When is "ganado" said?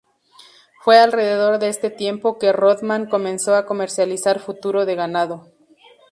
4.95-5.53